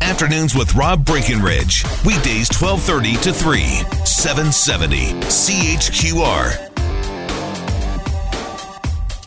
Afternoons 0.00 0.54
with 0.54 0.74
Rob 0.74 1.04
Breckenridge. 1.04 1.84
Weekdays 2.04 2.48
1230 2.50 3.16
to 3.22 3.32
3, 3.32 3.62
770 4.04 5.12
CHQR. 5.28 6.70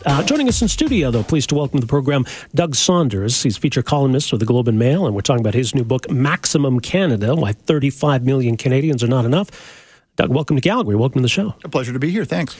Uh, 0.06 0.22
joining 0.22 0.48
us 0.48 0.62
in 0.62 0.68
studio, 0.68 1.10
though, 1.10 1.22
pleased 1.22 1.48
to 1.50 1.54
welcome 1.54 1.80
to 1.80 1.86
the 1.86 1.90
program 1.90 2.24
Doug 2.54 2.74
Saunders. 2.74 3.42
He's 3.42 3.56
feature 3.58 3.82
columnist 3.82 4.30
with 4.32 4.40
the 4.40 4.46
Globe 4.46 4.68
and 4.68 4.78
Mail, 4.78 5.04
and 5.06 5.14
we're 5.14 5.20
talking 5.20 5.40
about 5.42 5.54
his 5.54 5.74
new 5.74 5.84
book, 5.84 6.10
Maximum 6.10 6.80
Canada 6.80 7.34
Why 7.34 7.52
35 7.52 8.24
Million 8.24 8.56
Canadians 8.56 9.02
Are 9.02 9.08
Not 9.08 9.24
Enough. 9.24 9.50
Doug, 10.16 10.30
welcome 10.30 10.56
to 10.56 10.62
Calgary. 10.62 10.96
Welcome 10.96 11.18
to 11.18 11.22
the 11.22 11.28
show. 11.28 11.54
A 11.64 11.68
pleasure 11.68 11.92
to 11.92 11.98
be 11.98 12.10
here. 12.10 12.24
Thanks. 12.24 12.56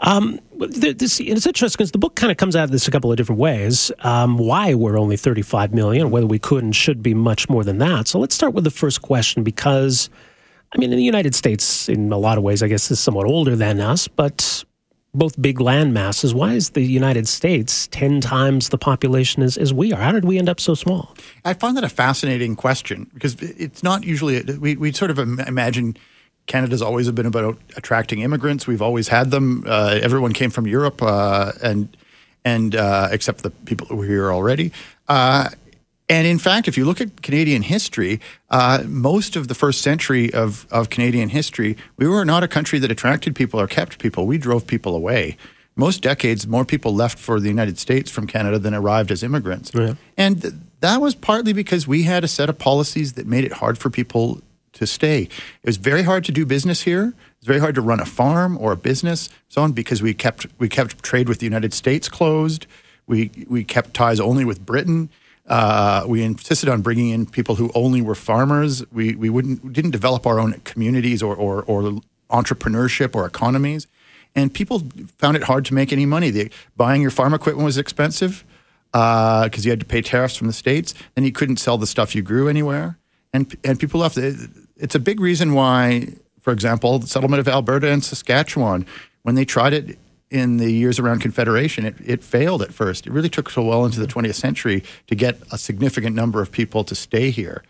Um, 0.00 0.40
this, 0.56 1.20
it's 1.20 1.46
interesting 1.46 1.78
because 1.78 1.92
the 1.92 1.98
book 1.98 2.16
kind 2.16 2.30
of 2.30 2.36
comes 2.36 2.56
out 2.56 2.64
of 2.64 2.70
this 2.70 2.88
a 2.88 2.90
couple 2.90 3.10
of 3.10 3.16
different 3.16 3.38
ways. 3.38 3.92
Um, 4.00 4.38
why 4.38 4.74
we're 4.74 4.98
only 4.98 5.16
35 5.16 5.74
million, 5.74 6.10
whether 6.10 6.26
we 6.26 6.38
could 6.38 6.64
and 6.64 6.74
should 6.74 7.02
be 7.02 7.14
much 7.14 7.48
more 7.48 7.64
than 7.64 7.78
that. 7.78 8.08
So 8.08 8.18
let's 8.18 8.34
start 8.34 8.54
with 8.54 8.64
the 8.64 8.70
first 8.70 9.02
question 9.02 9.42
because, 9.42 10.08
I 10.74 10.78
mean, 10.78 10.92
in 10.92 10.96
the 10.96 11.04
United 11.04 11.34
States, 11.34 11.88
in 11.88 12.12
a 12.12 12.18
lot 12.18 12.38
of 12.38 12.44
ways, 12.44 12.62
I 12.62 12.68
guess 12.68 12.90
is 12.90 12.98
somewhat 12.98 13.26
older 13.26 13.56
than 13.56 13.80
us, 13.80 14.08
but 14.08 14.64
both 15.12 15.40
big 15.40 15.60
land 15.60 15.92
masses. 15.92 16.32
Why 16.32 16.54
is 16.54 16.70
the 16.70 16.82
United 16.82 17.26
States 17.28 17.88
10 17.88 18.20
times 18.20 18.68
the 18.68 18.78
population 18.78 19.42
as, 19.42 19.58
as 19.58 19.74
we 19.74 19.92
are? 19.92 20.00
How 20.00 20.12
did 20.12 20.24
we 20.24 20.38
end 20.38 20.48
up 20.48 20.60
so 20.60 20.74
small? 20.74 21.14
I 21.44 21.54
find 21.54 21.76
that 21.76 21.84
a 21.84 21.88
fascinating 21.88 22.56
question 22.56 23.10
because 23.12 23.34
it's 23.42 23.82
not 23.82 24.04
usually, 24.04 24.42
we, 24.42 24.76
we 24.76 24.92
sort 24.92 25.10
of 25.10 25.18
imagine 25.18 25.96
Canada's 26.46 26.82
always 26.82 27.10
been 27.10 27.26
about 27.26 27.58
attracting 27.76 28.20
immigrants. 28.20 28.66
We've 28.66 28.82
always 28.82 29.08
had 29.08 29.30
them. 29.30 29.64
Uh, 29.66 29.98
everyone 30.02 30.32
came 30.32 30.50
from 30.50 30.66
Europe, 30.66 31.02
uh, 31.02 31.52
and 31.62 31.96
and 32.44 32.74
uh, 32.74 33.08
except 33.10 33.42
the 33.42 33.50
people 33.50 33.86
who 33.86 33.96
were 33.96 34.06
here 34.06 34.32
already. 34.32 34.72
Uh, 35.08 35.50
and 36.10 36.26
in 36.26 36.40
fact, 36.40 36.66
if 36.66 36.76
you 36.76 36.84
look 36.84 37.00
at 37.00 37.22
Canadian 37.22 37.62
history, 37.62 38.20
uh, 38.50 38.82
most 38.84 39.36
of 39.36 39.46
the 39.46 39.54
first 39.54 39.80
century 39.80 40.32
of, 40.34 40.66
of 40.72 40.90
Canadian 40.90 41.28
history, 41.28 41.76
we 41.98 42.08
were 42.08 42.24
not 42.24 42.42
a 42.42 42.48
country 42.48 42.80
that 42.80 42.90
attracted 42.90 43.36
people 43.36 43.60
or 43.60 43.68
kept 43.68 44.00
people. 44.00 44.26
We 44.26 44.36
drove 44.36 44.66
people 44.66 44.96
away. 44.96 45.36
Most 45.76 46.02
decades, 46.02 46.48
more 46.48 46.64
people 46.64 46.92
left 46.92 47.16
for 47.16 47.38
the 47.38 47.46
United 47.46 47.78
States 47.78 48.10
from 48.10 48.26
Canada 48.26 48.58
than 48.58 48.74
arrived 48.74 49.12
as 49.12 49.22
immigrants. 49.22 49.70
Yeah. 49.72 49.94
And 50.16 50.42
th- 50.42 50.54
that 50.80 51.00
was 51.00 51.14
partly 51.14 51.52
because 51.52 51.86
we 51.86 52.02
had 52.02 52.24
a 52.24 52.28
set 52.28 52.48
of 52.48 52.58
policies 52.58 53.12
that 53.12 53.28
made 53.28 53.44
it 53.44 53.52
hard 53.52 53.78
for 53.78 53.88
people 53.88 54.42
to 54.80 54.86
stay. 54.86 55.22
It 55.22 55.66
was 55.66 55.76
very 55.76 56.02
hard 56.02 56.24
to 56.24 56.32
do 56.32 56.44
business 56.44 56.82
here. 56.82 57.08
It 57.08 57.40
was 57.40 57.46
very 57.46 57.60
hard 57.60 57.74
to 57.76 57.82
run 57.82 58.00
a 58.00 58.06
farm 58.06 58.56
or 58.58 58.72
a 58.72 58.76
business, 58.76 59.28
so 59.48 59.62
on, 59.62 59.72
because 59.72 60.02
we 60.02 60.14
kept 60.14 60.46
we 60.58 60.68
kept 60.68 61.02
trade 61.02 61.28
with 61.28 61.38
the 61.38 61.46
United 61.46 61.72
States 61.72 62.08
closed. 62.08 62.66
We 63.06 63.30
we 63.46 63.62
kept 63.62 63.94
ties 63.94 64.18
only 64.18 64.44
with 64.44 64.64
Britain. 64.64 65.10
Uh, 65.46 66.04
we 66.06 66.22
insisted 66.22 66.68
on 66.68 66.80
bringing 66.80 67.10
in 67.10 67.26
people 67.26 67.56
who 67.56 67.70
only 67.74 68.00
were 68.00 68.14
farmers. 68.14 68.82
We 68.90 69.14
we 69.14 69.28
wouldn't 69.28 69.62
we 69.62 69.70
didn't 69.70 69.90
develop 69.90 70.26
our 70.26 70.40
own 70.40 70.54
communities 70.64 71.22
or, 71.22 71.36
or, 71.36 71.62
or 71.64 72.00
entrepreneurship 72.30 73.14
or 73.14 73.26
economies, 73.26 73.86
and 74.34 74.52
people 74.52 74.82
found 75.18 75.36
it 75.36 75.42
hard 75.42 75.66
to 75.66 75.74
make 75.74 75.92
any 75.92 76.06
money. 76.06 76.30
The, 76.30 76.50
buying 76.74 77.02
your 77.02 77.10
farm 77.10 77.34
equipment 77.34 77.66
was 77.66 77.76
expensive 77.76 78.44
because 78.92 79.58
uh, 79.58 79.64
you 79.64 79.70
had 79.70 79.80
to 79.80 79.86
pay 79.86 80.00
tariffs 80.00 80.36
from 80.36 80.46
the 80.46 80.54
states. 80.54 80.94
Then 81.14 81.24
you 81.24 81.32
couldn't 81.32 81.58
sell 81.58 81.76
the 81.76 81.86
stuff 81.86 82.14
you 82.14 82.22
grew 82.22 82.48
anywhere 82.48 82.96
and 83.32 83.56
and 83.64 83.78
people 83.78 84.00
left. 84.00 84.18
It's 84.80 84.94
a 84.94 85.00
big 85.00 85.20
reason 85.20 85.54
why, 85.54 86.14
for 86.40 86.52
example, 86.52 86.98
the 86.98 87.06
settlement 87.06 87.40
of 87.40 87.48
Alberta 87.48 87.90
and 87.90 88.02
Saskatchewan, 88.02 88.86
when 89.22 89.34
they 89.34 89.44
tried 89.44 89.72
it 89.72 89.98
in 90.30 90.56
the 90.56 90.70
years 90.70 90.98
around 90.98 91.20
Confederation, 91.20 91.84
it, 91.84 91.96
it 92.04 92.22
failed 92.22 92.62
at 92.62 92.72
first. 92.72 93.06
It 93.06 93.12
really 93.12 93.28
took 93.28 93.50
so 93.50 93.62
well 93.62 93.84
into 93.84 94.00
the 94.00 94.06
20th 94.06 94.36
century 94.36 94.82
to 95.08 95.14
get 95.14 95.38
a 95.50 95.58
significant 95.58 96.16
number 96.16 96.40
of 96.40 96.50
people 96.50 96.84
to 96.84 96.94
stay 96.94 97.30
here. 97.30 97.62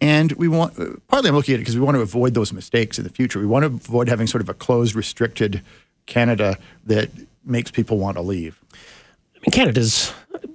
And 0.00 0.32
we 0.32 0.48
want, 0.48 0.76
partly 1.08 1.28
I'm 1.28 1.36
looking 1.36 1.54
at 1.54 1.56
it 1.56 1.62
because 1.62 1.76
we 1.76 1.82
want 1.82 1.96
to 1.96 2.00
avoid 2.00 2.32
those 2.32 2.52
mistakes 2.52 2.96
in 2.96 3.04
the 3.04 3.10
future. 3.10 3.38
We 3.38 3.46
want 3.46 3.64
to 3.64 3.66
avoid 3.66 4.08
having 4.08 4.26
sort 4.26 4.40
of 4.40 4.48
a 4.48 4.54
closed, 4.54 4.94
restricted 4.94 5.62
Canada 6.06 6.56
that 6.86 7.10
makes 7.44 7.70
people 7.70 7.98
want 7.98 8.16
to 8.16 8.22
leave. 8.22 8.58
I 8.72 9.38
mean, 9.40 9.50
Canada's 9.52 10.12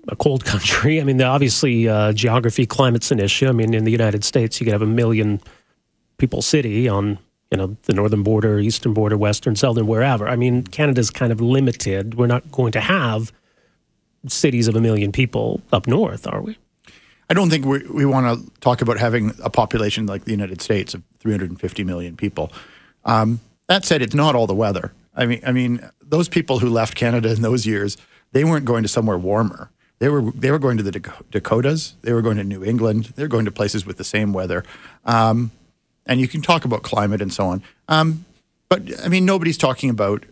a 0.07 0.15
cold 0.15 0.45
country. 0.45 0.99
I 1.01 1.03
mean, 1.03 1.21
obviously, 1.21 1.87
uh, 1.87 2.13
geography, 2.13 2.65
climate's 2.65 3.11
an 3.11 3.19
issue. 3.19 3.47
I 3.47 3.51
mean, 3.51 3.73
in 3.73 3.83
the 3.83 3.91
United 3.91 4.23
States, 4.23 4.59
you 4.59 4.65
could 4.65 4.73
have 4.73 4.81
a 4.81 4.87
million 4.87 5.41
people 6.17 6.41
city 6.41 6.87
on 6.87 7.19
you 7.51 7.57
know 7.57 7.77
the 7.83 7.93
northern 7.93 8.23
border, 8.23 8.59
eastern 8.59 8.93
border, 8.93 9.17
western, 9.17 9.55
southern, 9.55 9.87
wherever. 9.87 10.27
I 10.27 10.35
mean, 10.35 10.63
Canada's 10.63 11.09
kind 11.09 11.31
of 11.31 11.41
limited. 11.41 12.15
We're 12.15 12.27
not 12.27 12.51
going 12.51 12.71
to 12.73 12.81
have 12.81 13.31
cities 14.27 14.67
of 14.67 14.75
a 14.75 14.81
million 14.81 15.11
people 15.11 15.61
up 15.71 15.87
north, 15.87 16.27
are 16.27 16.41
we? 16.41 16.57
I 17.29 17.33
don't 17.33 17.49
think 17.49 17.65
we, 17.65 17.79
we 17.87 18.05
want 18.05 18.25
to 18.27 18.59
talk 18.59 18.81
about 18.81 18.99
having 18.99 19.31
a 19.43 19.49
population 19.49 20.05
like 20.05 20.25
the 20.25 20.31
United 20.31 20.61
States 20.61 20.93
of 20.93 21.03
350 21.19 21.83
million 21.83 22.15
people. 22.15 22.51
Um, 23.03 23.39
that 23.67 23.83
said, 23.83 24.01
it's 24.01 24.13
not 24.13 24.35
all 24.35 24.47
the 24.47 24.55
weather. 24.55 24.93
I 25.15 25.25
mean, 25.25 25.41
I 25.45 25.51
mean, 25.51 25.87
those 26.01 26.29
people 26.29 26.59
who 26.59 26.69
left 26.69 26.95
Canada 26.95 27.31
in 27.31 27.41
those 27.41 27.65
years, 27.65 27.97
they 28.31 28.43
weren't 28.43 28.65
going 28.65 28.83
to 28.83 28.89
somewhere 28.89 29.17
warmer. 29.17 29.71
They 29.99 30.09
were 30.09 30.29
they 30.31 30.51
were 30.51 30.59
going 30.59 30.77
to 30.77 30.83
the 30.83 30.91
Dakotas. 31.31 31.95
They 32.01 32.11
were 32.11 32.21
going 32.21 32.37
to 32.37 32.43
New 32.43 32.63
England. 32.63 33.13
They 33.15 33.23
were 33.23 33.29
going 33.29 33.45
to 33.45 33.51
places 33.51 33.85
with 33.85 33.97
the 33.97 34.03
same 34.03 34.33
weather. 34.33 34.63
Um, 35.05 35.51
and 36.05 36.19
you 36.19 36.27
can 36.27 36.41
talk 36.41 36.65
about 36.65 36.83
climate 36.83 37.21
and 37.21 37.33
so 37.33 37.47
on. 37.47 37.63
Um, 37.87 38.25
but 38.69 38.81
I 39.03 39.07
mean, 39.07 39.25
nobody's 39.25 39.57
talking 39.57 39.89
about 39.89 40.25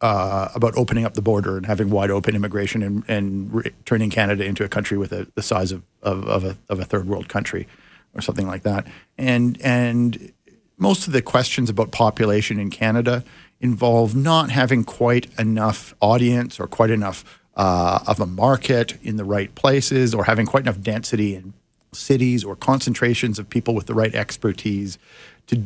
uh, 0.00 0.48
about 0.54 0.76
opening 0.76 1.04
up 1.04 1.14
the 1.14 1.22
border 1.22 1.56
and 1.56 1.66
having 1.66 1.90
wide 1.90 2.10
open 2.10 2.36
immigration 2.36 2.82
and, 2.82 3.04
and 3.08 3.52
re- 3.52 3.72
turning 3.84 4.10
Canada 4.10 4.44
into 4.44 4.64
a 4.64 4.68
country 4.68 4.96
with 4.96 5.12
a, 5.12 5.26
the 5.34 5.42
size 5.42 5.72
of, 5.72 5.82
of, 6.02 6.24
of, 6.28 6.44
a, 6.44 6.56
of 6.68 6.78
a 6.78 6.84
third 6.84 7.08
world 7.08 7.28
country 7.28 7.66
or 8.14 8.20
something 8.20 8.46
like 8.46 8.62
that. 8.62 8.86
And 9.16 9.60
and 9.62 10.32
most 10.76 11.06
of 11.06 11.12
the 11.12 11.22
questions 11.22 11.68
about 11.68 11.90
population 11.90 12.60
in 12.60 12.70
Canada 12.70 13.24
involve 13.60 14.14
not 14.14 14.50
having 14.50 14.84
quite 14.84 15.26
enough 15.38 15.94
audience 16.00 16.60
or 16.60 16.68
quite 16.68 16.90
enough 16.90 17.40
uh, 17.56 17.98
of 18.06 18.20
a 18.20 18.26
market 18.26 18.96
in 19.02 19.16
the 19.16 19.24
right 19.24 19.52
places 19.56 20.14
or 20.14 20.24
having 20.24 20.46
quite 20.46 20.62
enough 20.62 20.80
density 20.80 21.34
in 21.34 21.52
cities 21.92 22.44
or 22.44 22.56
concentrations 22.56 23.38
of 23.38 23.48
people 23.48 23.74
with 23.74 23.86
the 23.86 23.94
right 23.94 24.14
expertise 24.14 24.98
to 25.46 25.62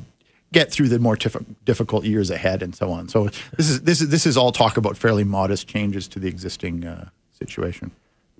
get 0.52 0.70
through 0.70 0.88
the 0.88 0.98
more 0.98 1.16
tif- 1.16 1.44
difficult 1.64 2.04
years 2.04 2.30
ahead 2.30 2.62
and 2.62 2.74
so 2.74 2.90
on. 2.90 3.08
So 3.08 3.28
this 3.56 3.70
is 3.70 3.82
this 3.82 4.00
is 4.00 4.08
this 4.10 4.26
is 4.26 4.36
all 4.36 4.52
talk 4.52 4.76
about 4.76 4.96
fairly 4.96 5.24
modest 5.24 5.66
changes 5.66 6.06
to 6.08 6.18
the 6.18 6.28
existing 6.28 6.84
uh, 6.84 7.08
situation. 7.32 7.90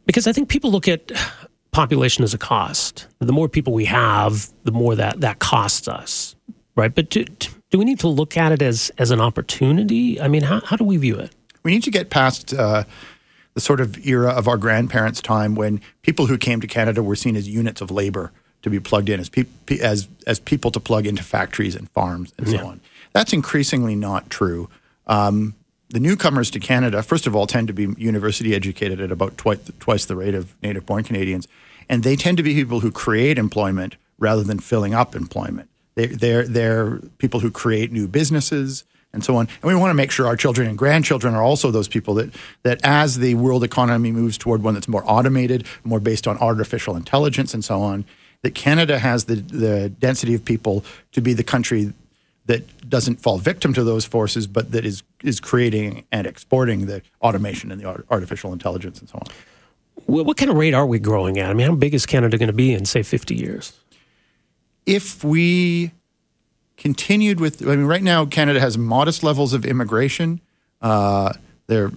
Because 0.07 0.27
I 0.27 0.33
think 0.33 0.49
people 0.49 0.71
look 0.71 0.89
at 0.89 1.13
population 1.73 2.23
as 2.23 2.35
a 2.35 2.39
cost. 2.39 3.07
The 3.21 3.33
more 3.33 3.49
people 3.49 3.73
we 3.73 3.87
have, 3.87 4.51
the 4.65 4.73
more 4.73 4.95
that 4.95 5.21
that 5.21 5.39
costs 5.39 5.89
us, 5.89 6.37
right? 6.77 6.95
But 6.95 7.11
do, 7.11 7.25
do 7.25 7.79
we 7.79 7.85
need 7.85 8.01
to 8.01 8.09
look 8.09 8.37
at 8.37 8.53
it 8.53 8.63
as 8.63 8.91
as 8.99 9.11
an 9.11 9.21
opportunity? 9.21 10.21
I 10.21 10.29
mean, 10.29 10.43
how 10.43 10.61
how 10.61 10.77
do 10.77 10.85
we 10.85 10.99
view 10.99 11.17
it? 11.19 11.35
We 11.63 11.73
need 11.73 11.83
to 11.85 11.91
get 11.91 12.11
past. 12.11 12.55
Uh, 12.55 12.85
the 13.55 13.61
sort 13.61 13.81
of 13.81 14.07
era 14.07 14.31
of 14.31 14.49
our 14.49 14.57
grandparents' 14.57 15.21
time 15.21 15.55
when 15.55 15.81
people 16.03 16.27
who 16.27 16.39
came 16.39 16.61
to 16.61 16.67
Canada 16.67 17.03
were 17.03 17.17
seen 17.17 17.37
as 17.37 17.49
units 17.49 17.81
of 17.81 17.91
labor 17.91 18.33
to 18.63 18.71
be 18.71 18.81
plugged 18.81 19.09
in 19.09 19.21
as 19.21 19.29
pe- 19.29 19.45
as 19.81 20.09
as 20.27 20.39
people 20.39 20.71
to 20.71 20.81
plug 20.81 21.07
into 21.07 21.23
factories 21.23 21.75
and 21.75 21.91
farms 21.91 22.33
and 22.39 22.49
so 22.49 22.55
yeah. 22.55 22.65
on. 22.65 22.81
That's 23.13 23.33
increasingly 23.33 23.95
not 23.95 24.31
true. 24.31 24.69
Um, 25.07 25.55
the 25.91 26.01
newcomers 26.01 26.51
to 26.53 26.61
Canada, 26.61 27.03
first 27.03 27.27
of 27.27 27.37
all, 27.37 27.47
tend 27.47 27.67
to 27.67 27.75
be 27.75 27.89
university 27.99 28.55
educated 28.55 29.01
at 29.01 29.13
about 29.13 29.37
twice, 29.37 29.71
twice 29.79 30.07
the 30.07 30.17
rate 30.17 30.35
of 30.35 30.55
native 30.63 30.87
born 30.87 31.05
Canadians, 31.05 31.47
and 31.89 32.03
they 32.03 32.17
tend 32.17 32.39
to 32.39 32.43
be 32.43 32.55
people 32.55 32.81
who 32.81 32.91
create 32.91 33.37
employment 33.37 33.97
rather 34.19 34.43
than 34.43 34.59
filling 34.59 34.95
up 34.95 35.15
employment. 35.15 35.69
They're, 35.95 36.07
they're, 36.07 36.49
they're 36.49 36.97
people 37.19 37.41
who 37.41 37.51
create 37.51 37.93
new 37.93 38.09
businesses 38.09 38.85
and 39.13 39.25
so 39.25 39.37
on. 39.37 39.49
And 39.63 39.69
we 39.69 39.75
want 39.75 39.91
to 39.91 39.95
make 39.95 40.11
sure 40.11 40.27
our 40.27 40.37
children 40.37 40.69
and 40.69 40.77
grandchildren 40.77 41.35
are 41.35 41.43
also 41.43 41.71
those 41.71 41.89
people 41.89 42.15
that 42.15 42.35
that 42.63 42.81
as 42.85 43.19
the 43.19 43.35
world 43.35 43.65
economy 43.65 44.13
moves 44.13 44.39
toward 44.39 44.63
one 44.63 44.75
that's 44.75 44.89
more 44.89 45.05
automated, 45.07 45.67
more 45.85 46.01
based 46.01 46.27
on 46.27 46.39
artificial 46.39 46.97
intelligence 46.97 47.55
and 47.55 47.65
so 47.65 47.81
on, 47.83 48.05
that 48.43 48.55
Canada 48.55 48.99
has 48.99 49.25
the 49.25 49.37
the 49.37 49.89
density 49.89 50.35
of 50.35 50.45
people 50.45 50.85
to 51.13 51.21
be 51.21 51.33
the 51.33 51.45
country 51.45 51.93
that 52.47 52.91
doesn't 52.91 53.21
fall 53.21 53.39
victim 53.39 53.73
to 53.73 53.85
those 53.85 54.05
forces, 54.05 54.47
but 54.47 54.73
that 54.73 54.85
is 54.85 55.03
is 55.23 55.41
creating 55.41 56.05
and 56.11 56.27
exporting 56.27 56.87
the 56.87 57.03
automation 57.21 57.71
and 57.71 57.81
the 57.81 58.05
artificial 58.11 58.53
intelligence 58.53 58.99
and 59.01 59.09
so 59.09 59.17
on. 59.17 59.27
Well, 60.07 60.25
What 60.25 60.37
kind 60.37 60.51
of 60.51 60.57
rate 60.57 60.75
are 60.75 60.87
we 60.87 60.99
growing 60.99 61.39
at? 61.39 61.51
I 61.51 61.55
mean, 61.55 61.69
how 61.69 61.75
big 61.77 61.95
is 61.95 62.07
Canada 62.07 62.39
going 62.39 62.49
to 62.49 62.53
be 62.53 62.73
in 62.73 62.85
say 62.87 63.03
50 63.03 63.35
years? 63.35 63.73
if 64.85 65.23
we 65.23 65.93
continued 66.83 67.39
with, 67.39 67.63
I 67.63 67.77
mean, 67.77 67.87
right 67.87 68.03
now 68.03 68.27
Canada 68.27 68.59
has 68.59 68.77
modest 68.77 69.23
levels 69.23 69.55
of 69.55 69.65
immigration. 69.65 70.41
Uh, 70.81 71.33
they're 71.69 71.93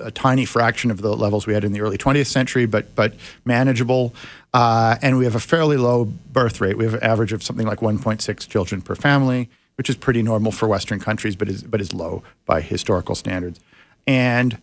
a 0.00 0.12
tiny 0.12 0.44
fraction 0.44 0.92
of 0.92 1.02
the 1.02 1.14
levels 1.14 1.44
we 1.46 1.54
had 1.54 1.64
in 1.64 1.72
the 1.72 1.80
early 1.80 1.98
20th 1.98 2.28
century, 2.28 2.64
but 2.64 2.94
but 2.94 3.14
manageable. 3.44 4.14
Uh, 4.54 4.96
and 5.02 5.18
we 5.18 5.24
have 5.24 5.34
a 5.34 5.40
fairly 5.40 5.76
low 5.76 6.04
birth 6.04 6.60
rate. 6.60 6.78
We 6.78 6.84
have 6.84 6.94
an 6.94 7.02
average 7.02 7.32
of 7.32 7.42
something 7.42 7.66
like 7.66 7.80
1.6 7.80 8.48
children 8.48 8.80
per 8.80 8.94
family, 8.94 9.50
which 9.74 9.90
is 9.90 9.96
pretty 9.96 10.22
normal 10.22 10.52
for 10.52 10.68
Western 10.68 11.00
countries, 11.00 11.34
but 11.34 11.48
is 11.48 11.64
but 11.64 11.80
is 11.80 11.92
low 11.92 12.22
by 12.46 12.60
historical 12.60 13.16
standards. 13.16 13.58
And 14.06 14.58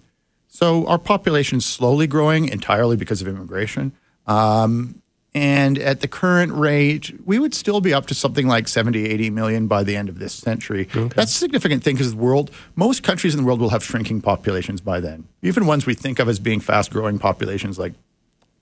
so 0.48 0.88
our 0.88 0.98
population 0.98 1.58
is 1.58 1.66
slowly 1.66 2.08
growing 2.08 2.48
entirely 2.48 2.96
because 2.96 3.22
of 3.22 3.28
immigration. 3.28 3.92
Um, 4.26 5.02
and 5.36 5.78
at 5.80 6.00
the 6.00 6.08
current 6.08 6.54
rate, 6.54 7.14
we 7.26 7.40
would 7.40 7.54
still 7.54 7.82
be 7.82 7.94
up 7.94 8.08
to 8.08 8.16
something 8.16 8.48
like 8.48 8.70
70, 8.70 9.06
80 9.06 9.30
million 9.32 9.68
by 9.68 9.84
the 9.84 9.98
end 9.98 10.08
of 10.08 10.18
this 10.18 10.34
century. 10.34 10.88
Okay. 10.96 11.14
That's 11.14 11.36
a 11.36 11.38
significant 11.38 11.84
thing 11.84 11.96
because 11.96 12.12
the 12.12 12.18
world, 12.18 12.52
most 12.78 13.04
countries 13.04 13.36
in 13.36 13.42
the 13.42 13.46
world 13.46 13.60
will 13.60 13.70
have 13.70 13.84
shrinking 13.84 14.22
populations 14.22 14.80
by 14.80 15.02
then. 15.02 15.28
Even 15.42 15.66
ones 15.66 15.86
we 15.86 15.94
think 15.94 16.20
of 16.20 16.30
as 16.30 16.40
being 16.40 16.62
fast 16.62 16.90
growing 16.90 17.20
populations 17.20 17.78
like 17.78 17.92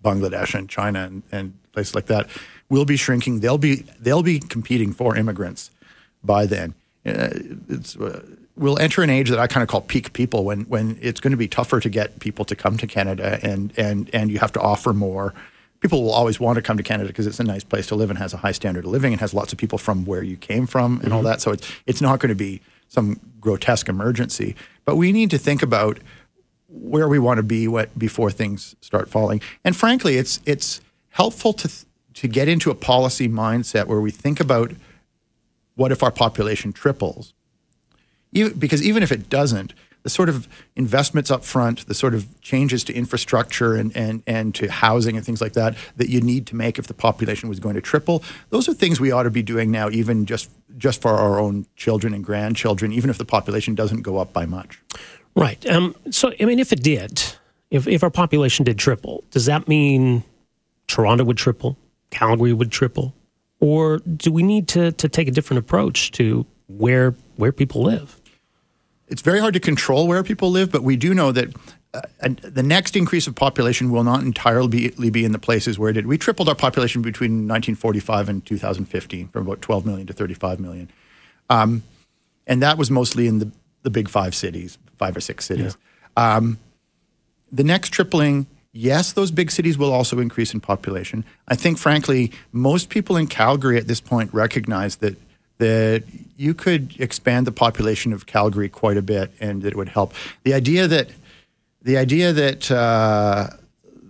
Bangladesh 0.04 0.56
and 0.56 0.68
China 0.68 1.04
and, 1.04 1.22
and 1.32 1.54
places 1.74 1.94
like 1.94 2.08
that 2.08 2.28
will 2.70 2.86
be 2.86 2.98
shrinking. 2.98 3.42
They'll 3.42 3.60
be, 3.60 3.86
they'll 4.00 4.24
be 4.24 4.40
competing 4.40 4.94
for 4.94 5.16
immigrants 5.16 5.70
by 6.24 6.48
then. 6.48 6.74
Uh, 7.06 7.30
it's, 7.70 7.96
uh, 7.98 8.26
we'll 8.58 8.80
enter 8.80 9.04
an 9.04 9.12
age 9.12 9.30
that 9.30 9.38
I 9.38 9.46
kind 9.46 9.62
of 9.62 9.70
call 9.70 9.82
peak 9.82 10.14
people 10.14 10.44
when, 10.44 10.62
when 10.62 10.98
it's 11.02 11.20
going 11.20 11.32
to 11.32 11.38
be 11.38 11.48
tougher 11.48 11.80
to 11.80 11.90
get 11.90 12.20
people 12.20 12.46
to 12.46 12.56
come 12.56 12.78
to 12.78 12.88
Canada 12.88 13.40
and, 13.44 13.72
and, 13.78 14.10
and 14.12 14.32
you 14.32 14.40
have 14.40 14.54
to 14.54 14.60
offer 14.60 14.92
more 14.92 15.36
people 15.84 16.02
will 16.02 16.14
always 16.14 16.40
want 16.40 16.56
to 16.56 16.62
come 16.62 16.78
to 16.78 16.84
Canada 16.84 17.10
because 17.10 17.28
it's 17.28 17.42
a 17.42 17.44
nice 17.44 17.64
place 17.64 17.88
to 17.88 17.96
live 17.96 18.10
and 18.10 18.18
has 18.18 18.34
a 18.34 18.38
high 18.38 18.54
standard 18.54 18.86
of 18.86 18.92
living 18.92 19.12
and 19.12 19.20
has 19.20 19.34
lots 19.34 19.52
of 19.52 19.60
people 19.60 19.78
from 19.78 20.06
where 20.06 20.24
you 20.24 20.38
came 20.38 20.66
from 20.66 20.94
and 20.94 21.04
mm-hmm. 21.04 21.14
all 21.14 21.22
that. 21.24 21.42
So 21.42 21.52
it's 21.52 21.70
it's 21.86 22.02
not 22.02 22.20
going 22.20 22.30
to 22.30 22.36
be 22.36 22.62
some 22.88 23.20
grotesque 23.42 23.90
emergency, 23.90 24.56
but 24.86 24.96
we 24.96 25.12
need 25.12 25.30
to 25.32 25.38
think 25.38 25.62
about 25.62 26.00
where 26.70 27.10
we 27.10 27.20
want 27.20 27.38
to 27.38 27.44
be 27.44 27.68
what, 27.68 27.98
before 28.00 28.32
things 28.32 28.76
start 28.80 29.10
falling. 29.10 29.42
And 29.66 29.76
frankly, 29.76 30.16
it's 30.16 30.40
it's 30.46 30.80
helpful 31.10 31.52
to 31.52 31.70
to 32.14 32.28
get 32.30 32.48
into 32.48 32.72
a 32.72 32.76
policy 32.76 33.28
mindset 33.28 33.88
where 33.88 34.00
we 34.00 34.10
think 34.10 34.40
about 34.40 34.72
what 35.76 35.92
if 35.92 36.02
our 36.02 36.12
population 36.12 36.72
triples, 36.72 37.34
even, 38.32 38.54
because 38.58 38.82
even 38.82 39.04
if 39.04 39.12
it 39.12 39.30
doesn't, 39.30 39.74
the 40.04 40.10
sort 40.10 40.30
of 40.30 40.48
investments 40.76 41.32
up 41.32 41.44
front, 41.44 41.88
the 41.88 41.94
sort 41.94 42.14
of 42.14 42.40
changes 42.42 42.84
to 42.84 42.94
infrastructure 42.94 43.74
and, 43.74 43.96
and, 43.96 44.22
and 44.28 44.54
to 44.56 44.70
housing 44.70 45.18
and 45.18 45.26
things 45.26 45.42
like 45.42 45.54
that 45.54 45.76
that 45.98 46.10
you 46.10 46.22
need 46.22 46.46
to 46.48 46.56
make 46.56 46.78
if 46.78 46.88
the 46.88 46.94
population 46.94 47.50
was 47.50 47.60
going 47.60 47.76
to 47.76 47.82
triple, 47.82 48.24
those 48.50 48.70
are 48.70 48.74
things 48.74 49.00
we 49.00 49.12
ought 49.12 49.24
to 49.24 49.32
be 49.32 49.42
doing 49.42 49.72
now, 49.72 49.90
even 49.90 50.26
just 50.26 50.50
just 50.78 51.02
for 51.02 51.12
our 51.12 51.40
own 51.40 51.66
children 51.76 52.14
and 52.14 52.24
grandchildren, 52.24 52.92
even 52.92 53.10
if 53.10 53.18
the 53.18 53.26
population 53.26 53.76
doesn't 53.76 54.02
go 54.02 54.18
up 54.18 54.34
by 54.34 54.46
much. 54.46 54.82
Right. 55.36 55.64
Um, 55.68 55.96
so, 56.10 56.34
I 56.40 56.46
mean, 56.46 56.60
if 56.60 56.74
it 56.74 56.82
did, 56.82 57.22
if, 57.70 57.88
if 57.88 58.04
our 58.04 58.10
population 58.10 58.66
did 58.66 58.80
triple, 58.80 59.24
does 59.32 59.46
that 59.46 59.68
mean 59.68 60.24
Toronto 60.88 61.24
would 61.26 61.38
triple, 61.38 61.78
Calgary 62.10 62.54
would 62.54 62.72
triple? 62.72 63.14
Or 63.60 64.00
do 64.00 64.32
we 64.32 64.44
need 64.44 64.68
to, 64.70 64.92
to 64.94 65.08
take 65.08 65.28
a 65.28 65.32
different 65.32 65.60
approach 65.60 66.12
to 66.14 66.46
where 66.68 67.16
where 67.36 67.52
people 67.52 67.84
live? 67.84 68.20
It's 69.14 69.22
very 69.22 69.40
hard 69.40 69.54
to 69.54 69.60
control 69.60 70.08
where 70.08 70.24
people 70.24 70.50
live, 70.50 70.72
but 70.72 70.82
we 70.82 70.96
do 70.96 71.14
know 71.14 71.32
that 71.32 71.54
uh, 71.94 72.02
the 72.42 72.64
next 72.64 72.96
increase 72.96 73.28
of 73.28 73.36
population 73.36 73.92
will 73.92 74.04
not 74.04 74.24
entirely 74.24 74.90
be, 74.90 75.10
be 75.12 75.24
in 75.24 75.32
the 75.32 75.38
places 75.38 75.78
where 75.78 75.92
it 75.92 75.94
did. 75.94 76.08
We 76.08 76.18
tripled 76.18 76.50
our 76.50 76.56
population 76.56 77.04
between 77.04 77.48
1945 77.48 78.28
and 78.28 78.44
2015 78.44 79.28
from 79.28 79.46
about 79.46 79.62
12 79.62 79.86
million 79.86 80.08
to 80.08 80.14
35 80.14 80.60
million. 80.60 80.90
Um, 81.48 81.84
and 82.48 82.64
that 82.64 82.80
was 82.80 82.90
mostly 82.90 83.28
in 83.28 83.38
the, 83.38 83.52
the 83.84 83.92
big 83.92 84.10
five 84.10 84.34
cities, 84.34 84.80
five 84.98 85.16
or 85.16 85.22
six 85.22 85.46
cities. 85.46 85.78
Yeah. 86.18 86.38
Um, 86.38 86.58
the 87.52 87.64
next 87.64 87.90
tripling, 87.90 88.48
yes, 88.72 89.12
those 89.12 89.30
big 89.30 89.52
cities 89.52 89.78
will 89.78 89.94
also 89.94 90.18
increase 90.20 90.56
in 90.56 90.60
population. 90.60 91.24
I 91.48 91.56
think, 91.56 91.78
frankly, 91.78 92.32
most 92.52 92.90
people 92.90 93.16
in 93.16 93.28
Calgary 93.28 93.78
at 93.78 93.88
this 93.88 94.02
point 94.02 94.34
recognize 94.34 94.96
that 94.98 95.18
that 95.64 96.04
you 96.36 96.54
could 96.54 97.00
expand 97.00 97.48
the 97.48 97.52
population 97.52 98.12
of 98.12 98.26
Calgary 98.26 98.68
quite 98.68 98.98
a 98.98 99.02
bit, 99.02 99.32
and 99.40 99.66
it 99.66 99.76
would 99.76 99.90
help. 99.90 100.14
The 100.44 100.54
idea 100.54 100.88
that 100.88 101.08
the 101.82 101.98
idea 101.98 102.34
that 102.34 102.70
uh, 102.70 103.48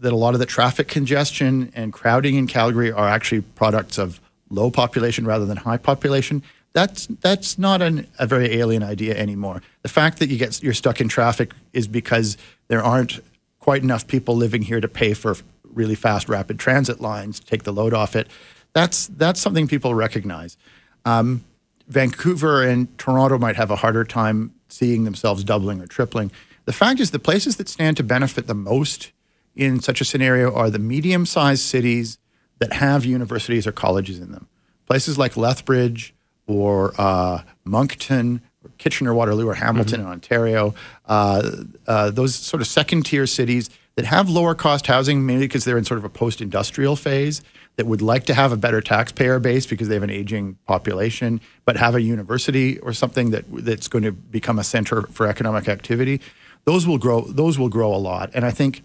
that 0.02 0.12
a 0.12 0.16
lot 0.16 0.34
of 0.34 0.40
the 0.40 0.46
traffic 0.46 0.88
congestion 0.88 1.72
and 1.76 1.94
crowding 1.94 2.36
in 2.36 2.48
Calgary 2.48 2.92
are 2.92 3.08
actually 3.08 3.42
products 3.42 3.98
of 3.98 4.20
low 4.50 4.72
population 4.72 5.26
rather 5.26 5.46
than 5.46 5.58
high 5.58 5.78
population. 5.78 6.42
That's 6.74 7.06
that's 7.22 7.60
not 7.60 7.82
an, 7.82 8.08
a 8.18 8.26
very 8.26 8.56
alien 8.56 8.82
idea 8.82 9.16
anymore. 9.16 9.62
The 9.84 9.90
fact 9.90 10.18
that 10.20 10.30
you 10.30 10.38
get 10.38 10.64
you're 10.64 10.74
stuck 10.74 11.00
in 11.02 11.08
traffic 11.08 11.52
is 11.72 11.88
because 11.88 12.36
there 12.68 12.84
aren't 12.84 13.20
quite 13.60 13.84
enough 13.84 14.08
people 14.08 14.36
living 14.36 14.64
here 14.64 14.82
to 14.82 14.88
pay 14.88 15.14
for 15.14 15.36
really 15.74 15.96
fast 15.96 16.30
rapid 16.30 16.60
transit 16.60 17.00
lines 17.00 17.40
to 17.40 17.46
take 17.46 17.64
the 17.64 17.74
load 17.74 17.94
off 17.94 18.16
it. 18.16 18.28
That's 18.74 19.08
that's 19.08 19.40
something 19.40 19.68
people 19.68 19.94
recognize. 19.94 20.58
Um, 21.06 21.44
Vancouver 21.88 22.64
and 22.64 22.98
Toronto 22.98 23.38
might 23.38 23.56
have 23.56 23.70
a 23.70 23.76
harder 23.76 24.04
time 24.04 24.54
seeing 24.70 25.04
themselves 25.04 25.44
doubling 25.44 25.82
or 25.82 25.88
tripling. 25.88 26.32
The 26.66 26.74
fact 26.74 27.00
is, 27.00 27.12
the 27.12 27.20
places 27.20 27.58
that 27.58 27.68
stand 27.68 27.98
to 27.98 28.04
benefit 28.04 28.48
the 28.48 28.56
most 28.56 29.12
in 29.56 29.80
such 29.80 30.02
a 30.02 30.06
scenario 30.06 30.54
are 30.54 30.70
the 30.70 30.80
medium 30.80 31.26
sized 31.26 31.64
cities 31.64 32.18
that 32.60 32.74
have 32.74 33.06
universities 33.06 33.68
or 33.68 33.72
colleges 33.72 34.20
in 34.20 34.32
them. 34.32 34.48
Places 34.88 35.18
like 35.18 35.36
Lethbridge 35.36 36.14
or 36.48 36.94
uh, 36.98 37.44
Moncton 37.66 38.42
or 38.64 38.72
Kitchener 38.78 39.14
Waterloo 39.14 39.48
or 39.48 39.54
Hamilton 39.56 40.00
mm-hmm. 40.00 40.08
in 40.08 40.14
Ontario, 40.14 40.76
uh, 41.06 41.52
uh, 41.88 42.12
those 42.12 42.36
sort 42.36 42.62
of 42.62 42.68
second 42.68 43.06
tier 43.06 43.28
cities 43.28 43.70
that 43.96 44.06
have 44.06 44.30
lower 44.30 44.56
cost 44.56 44.88
housing, 44.88 45.26
mainly 45.26 45.48
because 45.48 45.66
they're 45.66 45.78
in 45.78 45.86
sort 45.86 45.98
of 45.98 46.04
a 46.04 46.10
post 46.10 46.42
industrial 46.42 46.96
phase 46.96 47.42
that 47.76 47.88
would 47.88 48.02
like 48.02 48.26
to 48.26 48.34
have 48.34 48.52
a 48.52 48.58
better 48.58 48.82
taxpayer 48.82 49.40
base 49.40 49.66
because 49.66 49.88
they 49.88 49.96
have 49.96 50.04
an 50.04 50.10
aging 50.10 50.58
population, 50.68 51.42
but 51.66 51.76
have 51.78 51.96
a 51.96 52.02
university 52.02 52.78
or 52.80 52.94
something 52.94 53.32
that 53.32 53.46
that's 53.50 53.88
going 53.88 54.04
to 54.04 54.12
become 54.12 54.60
a 54.60 54.64
center 54.64 55.04
for 55.04 55.28
economic 55.28 55.68
activity, 55.68 56.22
those 56.66 56.86
will 56.86 57.00
grow. 57.00 57.22
Those 57.22 57.58
will 57.58 57.70
grow 57.70 57.94
a 57.94 57.98
lot, 57.98 58.30
and 58.34 58.46
I 58.46 58.52
think, 58.52 58.84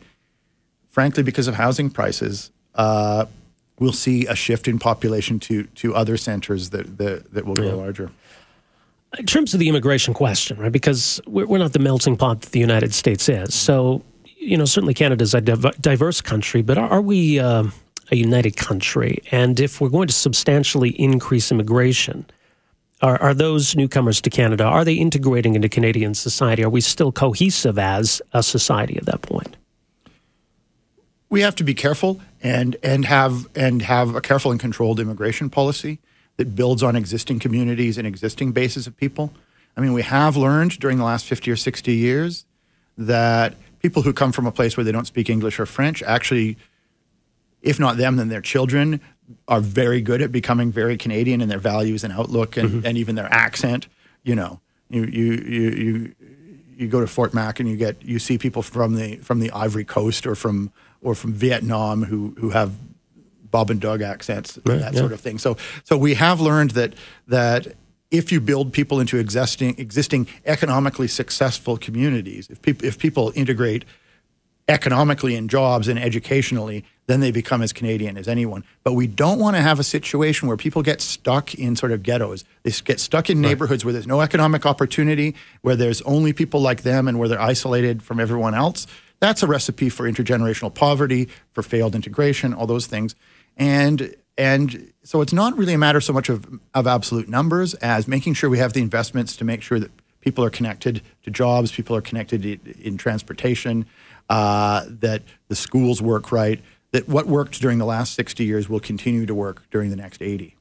frankly, 0.89 1.23
because 1.23 1.49
of 1.49 1.55
housing 1.55 1.91
prices, 1.91 2.51
uh, 2.75 3.27
we'll 3.79 3.93
see 3.93 4.27
a 4.27 4.35
shift 4.35 4.69
in 4.69 4.79
population 4.79 5.39
to 5.41 5.65
to 5.65 5.95
other 5.95 6.17
centers 6.17 6.71
that 6.71 6.99
that, 6.99 7.33
that 7.35 7.45
will 7.45 7.57
grow 7.57 7.67
yeah. 7.67 7.75
larger. 7.75 8.11
In 9.19 9.27
terms 9.27 9.55
of 9.55 9.61
the 9.61 9.69
immigration 9.69 10.13
question, 10.13 10.59
right? 10.59 10.73
Because 10.73 11.19
we're, 11.27 11.47
we're 11.47 11.59
not 11.59 11.73
the 11.73 11.79
melting 11.79 12.17
pot 12.17 12.43
that 12.43 12.53
the 12.53 12.59
United 12.59 12.93
States 12.93 13.27
is. 13.31 13.55
So, 13.55 14.03
you 14.37 14.55
know, 14.59 14.67
certainly 14.67 14.93
Canada's 14.93 15.33
a 15.33 15.41
diverse 15.41 16.21
country, 16.21 16.61
but 16.63 16.79
are, 16.79 16.89
are 16.89 17.03
we? 17.03 17.39
Uh, 17.39 17.65
a 18.11 18.17
united 18.17 18.57
country. 18.57 19.23
And 19.31 19.61
if 19.61 19.81
we're 19.81 19.89
going 19.89 20.09
to 20.09 20.15
substantially 20.15 20.91
increase 20.91 21.51
immigration, 21.51 22.27
are, 23.01 23.21
are 23.21 23.35
those 23.35 23.77
newcomers 23.77 24.21
to 24.23 24.31
Canada, 24.31 24.65
are 24.65 24.85
they 24.85 24.95
integrating 24.95 25.55
into 25.55 25.69
Canadian 25.69 26.15
society? 26.15 26.65
Are 26.65 26.71
we 26.71 26.81
still 26.81 27.13
cohesive 27.13 27.79
as 27.79 28.21
a 28.33 28.43
society 28.43 28.97
at 28.97 29.07
that 29.07 29.23
point? 29.23 29.57
We 31.31 31.43
have 31.43 31.55
to 31.57 31.65
be 31.65 31.75
careful 31.75 32.21
and, 32.43 32.77
and, 32.83 33.05
have, 33.05 33.49
and 33.55 33.83
have 33.83 34.15
a 34.15 34.21
careful 34.21 34.51
and 34.51 34.59
controlled 34.59 34.99
immigration 34.99 35.51
policy 35.51 36.01
that 36.39 36.55
builds 36.55 36.83
on 36.83 36.97
existing 36.97 37.39
communities 37.39 37.99
and 37.99 38.07
existing 38.07 38.53
bases 38.53 38.87
of 38.87 38.97
people. 38.97 39.33
I 39.77 39.81
mean, 39.81 39.93
we 39.93 40.03
have 40.03 40.37
learned 40.37 40.79
during 40.81 40.99
the 40.99 41.05
last 41.05 41.27
50 41.27 41.51
or 41.51 41.57
60 41.57 41.93
years 41.93 42.47
that 42.97 43.55
people 43.81 44.03
who 44.03 44.13
come 44.13 44.33
from 44.33 44.47
a 44.47 44.53
place 44.53 44.77
where 44.77 44.85
they 44.85 44.93
don't 44.93 45.07
speak 45.07 45.29
English 45.29 45.61
or 45.61 45.67
French 45.67 46.03
actually 46.03 46.57
if 47.63 47.79
not 47.79 47.97
them, 47.97 48.17
then 48.17 48.29
their 48.29 48.41
children 48.41 49.01
are 49.47 49.61
very 49.61 50.01
good 50.01 50.23
at 50.23 50.33
becoming 50.33 50.73
very 50.73 50.97
Canadian 50.97 51.41
in 51.41 51.49
their 51.49 51.59
values 51.59 52.05
and 52.05 52.13
outlook 52.13 52.57
and, 52.57 52.69
mm-hmm. 52.71 52.87
and 52.87 52.97
even 52.97 53.15
their 53.15 53.33
accent. 53.33 53.89
You 54.23 54.35
know, 54.35 54.61
you, 54.89 55.05
you, 55.05 55.33
you, 55.33 55.71
you, 55.71 56.15
you 56.77 56.89
go 56.89 57.01
to 57.01 57.07
Fort 57.07 57.35
Mac 57.35 57.61
and 57.61 57.69
you 57.69 57.77
get, 57.77 58.03
you 58.03 58.19
see 58.19 58.39
people 58.39 58.63
from 58.63 58.95
the, 58.95 59.17
from 59.17 59.41
the 59.41 59.51
Ivory 59.51 59.85
Coast 59.85 60.27
or 60.27 60.35
from, 60.35 60.73
or 61.03 61.15
from 61.15 61.33
Vietnam 61.33 62.05
who, 62.05 62.35
who 62.39 62.51
have 62.51 62.73
Bob 63.51 63.71
and 63.71 63.81
Doug 63.81 64.03
accents 64.03 64.59
right, 64.65 64.75
and 64.75 64.83
that 64.83 64.95
yeah. 64.95 65.01
sort 65.01 65.13
of 65.13 65.21
thing. 65.21 65.39
So, 65.39 65.57
so 65.85 65.97
we 65.97 66.15
have 66.15 66.41
learned 66.41 66.73
that, 66.73 66.95
that 67.27 67.69
if 68.11 68.33
you 68.33 68.41
build 68.41 68.73
people 68.73 69.01
into 69.01 69.19
existing, 69.19 69.75
existing 69.79 70.27
economically 70.47 71.09
successful 71.09 71.77
communities, 71.77 72.49
if, 72.49 72.63
peop- 72.63 72.83
if 72.83 72.99
people 72.99 73.33
integrate 73.35 73.85
economically 74.69 75.35
in 75.35 75.49
jobs 75.49 75.89
and 75.89 75.99
educationally, 75.99 76.85
then 77.07 77.21
they 77.21 77.31
become 77.31 77.63
as 77.63 77.73
Canadian 77.73 78.19
as 78.19 78.29
anyone. 78.29 78.63
But 78.85 78.93
we 78.93 79.07
don't 79.07 79.39
want 79.39 79.57
to 79.57 79.63
have 79.63 79.81
a 79.81 79.85
situation 79.85 80.47
where 80.47 80.59
people 80.59 80.83
get 80.83 81.01
stuck 81.01 81.55
in 81.55 81.75
sort 81.75 81.91
of 81.91 82.03
ghettos. 82.03 82.45
They 82.63 82.71
get 82.85 83.01
stuck 83.01 83.31
in 83.31 83.41
neighborhoods 83.41 83.85
where 83.85 83.93
there's 83.95 84.07
no 84.07 84.21
economic 84.21 84.67
opportunity, 84.67 85.35
where 85.63 85.75
there's 85.75 86.03
only 86.03 86.35
people 86.35 86.61
like 86.61 86.83
them, 86.83 87.09
and 87.09 87.19
where 87.19 87.29
they're 87.29 87.41
isolated 87.41 88.03
from 88.03 88.21
everyone 88.21 88.55
else. 88.55 88.87
That's 89.21 89.43
a 89.43 89.47
recipe 89.47 89.89
for 89.89 90.09
intergenerational 90.11 90.73
poverty, 90.73 91.29
for 91.53 91.63
failed 91.63 91.95
integration, 91.95 92.53
all 92.53 92.67
those 92.67 92.87
things. 92.87 93.15
And 93.57 94.15
and 94.37 94.93
so 95.03 95.21
it's 95.21 95.33
not 95.33 95.59
really 95.59 95.75
a 95.75 95.79
matter 95.79 96.01
so 96.01 96.13
much 96.13 96.29
of, 96.29 96.47
of 96.73 96.87
absolute 96.87 97.29
numbers 97.29 97.75
as 97.75 98.07
making 98.07 98.35
sure 98.35 98.49
we 98.49 98.59
have 98.59 98.73
the 98.73 98.81
investments 98.81 99.35
to 99.37 99.45
make 99.45 99.63
sure 99.63 99.81
that 99.81 99.91
people 100.21 100.45
are 100.45 100.51
connected 100.51 101.03
to 101.25 101.31
jobs, 101.31 101.73
people 101.73 101.97
are 101.97 102.01
connected 102.01 102.45
in 102.79 102.97
transportation, 102.97 103.85
uh, 104.29 104.85
that 104.89 105.23
the 105.49 105.57
schools 105.57 106.03
work 106.03 106.33
right, 106.33 106.61
that 106.93 107.09
what 107.09 107.27
worked 107.27 107.61
during 107.61 107.79
the 107.79 107.85
last 107.85 108.15
60 108.15 108.45
years 108.45 108.69
will 108.69 108.81
continue 108.81 109.27
to 109.27 109.35
work 109.35 109.63
during 109.71 109.91
the 109.91 109.97
next 109.97 110.23
80. 110.23 110.55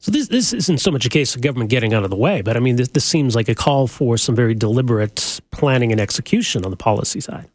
So 0.00 0.10
this 0.10 0.28
this 0.28 0.52
isn't 0.52 0.80
so 0.80 0.90
much 0.90 1.04
a 1.04 1.08
case 1.08 1.34
of 1.36 1.42
government 1.42 1.70
getting 1.70 1.92
out 1.92 2.04
of 2.04 2.10
the 2.10 2.16
way, 2.16 2.40
but 2.40 2.56
I 2.56 2.60
mean 2.60 2.76
this, 2.76 2.88
this 2.88 3.04
seems 3.04 3.36
like 3.36 3.48
a 3.48 3.54
call 3.54 3.86
for 3.86 4.16
some 4.16 4.34
very 4.34 4.54
deliberate 4.54 5.40
planning 5.50 5.92
and 5.92 6.00
execution 6.00 6.64
on 6.64 6.70
the 6.70 6.76
policy 6.76 7.20
side. 7.20 7.48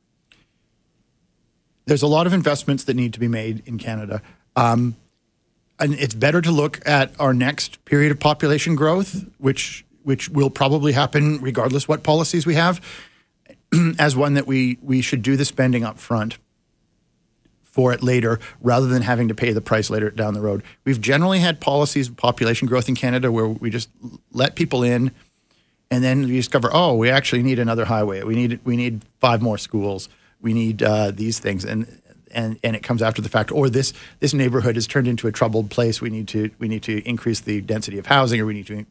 There's 1.85 2.03
a 2.03 2.07
lot 2.07 2.27
of 2.27 2.33
investments 2.33 2.85
that 2.85 2.95
need 2.95 3.13
to 3.13 3.19
be 3.19 3.27
made 3.27 3.63
in 3.65 3.77
Canada. 3.77 4.21
Um, 4.55 4.95
and 5.79 5.93
it's 5.95 6.15
better 6.15 6.41
to 6.41 6.51
look 6.51 6.79
at 6.87 7.11
our 7.19 7.33
next 7.33 7.83
period 7.85 8.11
of 8.11 8.19
population 8.19 8.75
growth, 8.75 9.25
which 9.37 9.83
which 10.03 10.29
will 10.29 10.51
probably 10.51 10.93
happen 10.93 11.39
regardless 11.41 11.87
what 11.87 12.03
policies 12.03 12.45
we 12.45 12.53
have, 12.53 12.79
as 13.99 14.15
one 14.15 14.33
that 14.33 14.47
we 14.47 14.77
we 14.81 15.01
should 15.01 15.21
do 15.21 15.35
the 15.35 15.45
spending 15.45 15.83
up 15.83 15.99
front 15.99 16.37
for 17.63 17.91
it 17.91 18.01
later 18.01 18.39
rather 18.61 18.87
than 18.87 19.01
having 19.01 19.27
to 19.27 19.35
pay 19.35 19.51
the 19.51 19.61
price 19.61 19.89
later 19.89 20.09
down 20.09 20.33
the 20.33 20.41
road. 20.41 20.63
We've 20.85 21.01
generally 21.01 21.39
had 21.39 21.59
policies 21.59 22.07
of 22.07 22.15
population 22.15 22.67
growth 22.69 22.87
in 22.87 22.95
Canada 22.95 23.31
where 23.31 23.47
we 23.47 23.69
just 23.69 23.89
let 24.31 24.55
people 24.55 24.81
in 24.81 25.11
and 25.91 26.03
then 26.03 26.23
we 26.23 26.35
discover, 26.35 26.69
oh, 26.73 26.95
we 26.95 27.09
actually 27.09 27.43
need 27.43 27.59
another 27.59 27.85
highway. 27.85 28.23
We 28.23 28.35
need 28.35 28.59
we 28.63 28.75
need 28.75 29.03
five 29.19 29.41
more 29.41 29.57
schools. 29.57 30.09
We 30.41 30.53
need 30.53 30.81
uh, 30.83 31.11
these 31.11 31.39
things, 31.39 31.63
and 31.63 32.01
and 32.31 32.59
and 32.63 32.75
it 32.75 32.83
comes 32.83 33.01
after 33.01 33.21
the 33.21 33.29
fact. 33.29 33.51
Or 33.51 33.69
this 33.69 33.93
this 34.19 34.33
neighborhood 34.33 34.75
has 34.75 34.87
turned 34.87 35.07
into 35.07 35.27
a 35.27 35.31
troubled 35.31 35.69
place. 35.69 36.01
We 36.01 36.09
need 36.09 36.27
to 36.29 36.49
we 36.59 36.67
need 36.67 36.83
to 36.83 37.07
increase 37.07 37.41
the 37.41 37.61
density 37.61 37.97
of 37.99 38.07
housing, 38.07 38.41
or 38.41 38.45
we 38.45 38.53
need 38.53 38.67
to 38.67 38.85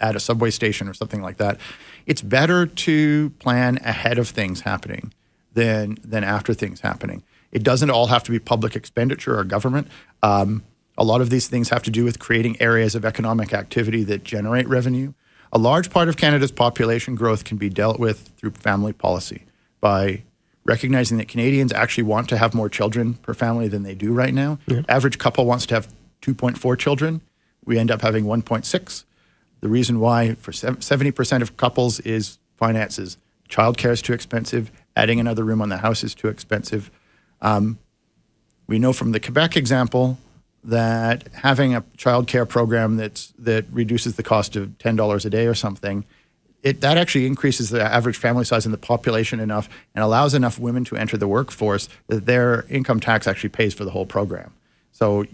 add 0.00 0.16
a 0.16 0.20
subway 0.20 0.50
station 0.50 0.88
or 0.88 0.94
something 0.94 1.20
like 1.20 1.38
that. 1.38 1.58
It's 2.06 2.22
better 2.22 2.66
to 2.66 3.30
plan 3.38 3.78
ahead 3.84 4.18
of 4.18 4.28
things 4.28 4.62
happening 4.62 5.12
than 5.54 5.98
than 6.04 6.24
after 6.24 6.54
things 6.54 6.80
happening. 6.80 7.22
It 7.52 7.62
doesn't 7.62 7.90
all 7.90 8.06
have 8.06 8.22
to 8.24 8.30
be 8.30 8.38
public 8.38 8.76
expenditure 8.76 9.38
or 9.38 9.44
government. 9.44 9.88
Um, 10.22 10.64
a 10.96 11.04
lot 11.04 11.20
of 11.20 11.30
these 11.30 11.48
things 11.48 11.70
have 11.70 11.82
to 11.84 11.90
do 11.90 12.04
with 12.04 12.18
creating 12.18 12.60
areas 12.60 12.94
of 12.94 13.04
economic 13.04 13.52
activity 13.54 14.04
that 14.04 14.22
generate 14.22 14.68
revenue. 14.68 15.14
A 15.52 15.58
large 15.58 15.90
part 15.90 16.08
of 16.08 16.16
Canada's 16.16 16.52
population 16.52 17.14
growth 17.14 17.44
can 17.44 17.56
be 17.56 17.68
dealt 17.68 17.98
with 17.98 18.30
through 18.36 18.52
family 18.52 18.92
policy 18.92 19.44
by 19.80 20.22
recognizing 20.64 21.18
that 21.18 21.26
Canadians 21.26 21.72
actually 21.72 22.04
want 22.04 22.28
to 22.28 22.36
have 22.36 22.54
more 22.54 22.68
children 22.68 23.14
per 23.14 23.34
family 23.34 23.66
than 23.66 23.82
they 23.82 23.94
do 23.94 24.12
right 24.12 24.34
now. 24.34 24.58
Yeah. 24.66 24.82
Average 24.88 25.18
couple 25.18 25.46
wants 25.46 25.66
to 25.66 25.74
have 25.74 25.88
2.4 26.22 26.78
children. 26.78 27.22
We 27.64 27.78
end 27.78 27.90
up 27.90 28.02
having 28.02 28.24
1.6. 28.24 29.04
The 29.60 29.68
reason 29.68 30.00
why 30.00 30.34
for 30.34 30.52
70% 30.52 31.42
of 31.42 31.56
couples 31.56 32.00
is 32.00 32.38
finances. 32.56 33.16
Childcare 33.48 33.92
is 33.92 34.02
too 34.02 34.12
expensive. 34.12 34.70
Adding 34.96 35.20
another 35.20 35.44
room 35.44 35.60
on 35.60 35.68
the 35.68 35.78
house 35.78 36.02
is 36.04 36.14
too 36.14 36.28
expensive. 36.28 36.90
Um, 37.40 37.78
we 38.66 38.78
know 38.78 38.92
from 38.92 39.12
the 39.12 39.20
Quebec 39.20 39.56
example 39.56 40.18
that 40.62 41.28
having 41.32 41.74
a 41.74 41.84
child 41.96 42.26
care 42.26 42.46
program 42.46 42.96
that's 42.96 43.32
that 43.38 43.64
reduces 43.72 44.16
the 44.16 44.22
cost 44.22 44.56
of 44.56 44.78
ten 44.78 44.94
dollars 44.94 45.24
a 45.24 45.30
day 45.30 45.46
or 45.46 45.54
something, 45.54 46.04
it 46.62 46.80
that 46.82 46.96
actually 46.96 47.26
increases 47.26 47.70
the 47.70 47.82
average 47.82 48.16
family 48.16 48.44
size 48.44 48.66
in 48.66 48.72
the 48.72 48.78
population 48.78 49.40
enough 49.40 49.68
and 49.94 50.04
allows 50.04 50.34
enough 50.34 50.58
women 50.58 50.84
to 50.84 50.96
enter 50.96 51.16
the 51.16 51.26
workforce 51.26 51.88
that 52.08 52.26
their 52.26 52.66
income 52.68 53.00
tax 53.00 53.26
actually 53.26 53.48
pays 53.48 53.74
for 53.74 53.84
the 53.84 53.90
whole 53.90 54.06
program. 54.06 54.52
So 54.92 55.24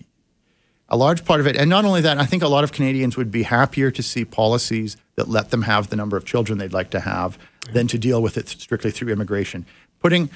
a 0.89 0.97
large 0.97 1.25
part 1.25 1.41
of 1.41 1.47
it, 1.47 1.57
and 1.57 1.69
not 1.69 1.85
only 1.85 2.01
that, 2.01 2.19
I 2.19 2.27
think 2.27 2.43
a 2.43 2.49
lot 2.49 2.65
of 2.65 2.73
Canadians 2.73 3.17
would 3.17 3.31
be 3.31 3.43
happier 3.43 3.91
to 3.91 4.03
see 4.03 4.25
policies 4.25 4.97
that 5.17 5.29
let 5.29 5.51
them 5.51 5.63
have 5.63 5.89
the 5.89 5.97
number 5.97 6.17
of 6.17 6.25
children 6.25 6.59
they'd 6.59 6.73
like 6.73 6.91
to 6.91 7.01
have 7.01 7.39
than 7.73 7.89
to 7.89 7.99
deal 7.99 8.23
with 8.23 8.37
it 8.37 8.49
strictly 8.49 8.91
through 8.91 9.13
immigration. 9.13 9.67
Putting 10.01 10.31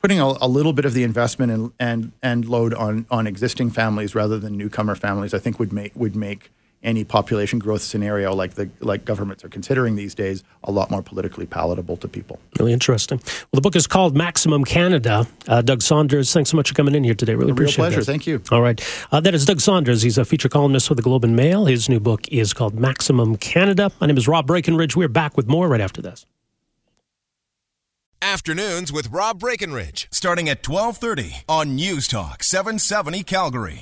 putting 0.00 0.20
a, 0.20 0.26
a, 0.40 0.46
little 0.46 0.72
bit 0.72 0.84
of 0.84 0.92
the 0.92 1.02
investment 1.02 1.50
and, 1.50 1.72
and 1.80 2.12
and 2.22 2.44
load 2.44 2.74
on 2.74 3.06
on 3.10 3.26
existing 3.26 3.70
families 3.70 4.14
rather 4.14 4.38
than 4.38 4.56
newcomer 4.56 4.94
families, 4.94 5.34
I 5.34 5.38
think 5.38 5.58
would 5.58 5.72
make 5.72 5.96
would 5.96 6.14
make 6.14 6.50
any 6.82 7.04
population 7.04 7.58
growth 7.58 7.82
scenario 7.82 8.34
like 8.34 8.54
the 8.54 8.68
like 8.80 9.04
governments 9.04 9.44
are 9.44 9.48
considering 9.48 9.96
these 9.96 10.14
days 10.14 10.44
a 10.64 10.70
lot 10.70 10.90
more 10.90 11.02
politically 11.02 11.46
palatable 11.46 11.96
to 11.96 12.08
people. 12.08 12.38
Really 12.58 12.72
interesting. 12.72 13.18
Well, 13.18 13.48
the 13.54 13.60
book 13.60 13.76
is 13.76 13.86
called 13.86 14.16
Maximum 14.16 14.64
Canada. 14.64 15.26
Uh, 15.48 15.62
Doug 15.62 15.82
Saunders, 15.82 16.32
thanks 16.32 16.50
so 16.50 16.56
much 16.56 16.68
for 16.68 16.74
coming 16.74 16.94
in 16.94 17.04
here 17.04 17.14
today. 17.14 17.34
Really 17.34 17.50
a 17.50 17.52
appreciate 17.54 17.74
it. 17.74 17.78
Real 17.78 17.90
pleasure. 17.90 18.00
That. 18.00 18.12
Thank 18.12 18.26
you. 18.26 18.42
All 18.50 18.62
right, 18.62 18.80
uh, 19.10 19.20
that 19.20 19.34
is 19.34 19.44
Doug 19.44 19.60
Saunders. 19.60 20.02
He's 20.02 20.18
a 20.18 20.24
feature 20.24 20.48
columnist 20.48 20.88
for 20.88 20.94
the 20.94 21.02
Globe 21.02 21.24
and 21.24 21.34
Mail. 21.34 21.66
His 21.66 21.88
new 21.88 22.00
book 22.00 22.28
is 22.28 22.52
called 22.52 22.78
Maximum 22.78 23.36
Canada. 23.36 23.90
My 24.00 24.06
name 24.06 24.16
is 24.16 24.28
Rob 24.28 24.46
Breckenridge. 24.46 24.96
We're 24.96 25.08
back 25.08 25.36
with 25.36 25.48
more 25.48 25.68
right 25.68 25.80
after 25.80 26.02
this. 26.02 26.26
Afternoons 28.22 28.92
with 28.92 29.08
Rob 29.10 29.38
Breckenridge, 29.38 30.08
starting 30.10 30.48
at 30.48 30.66
1230 30.66 31.44
on 31.48 31.74
News 31.74 32.08
Talk 32.08 32.42
770 32.42 33.22
Calgary. 33.22 33.74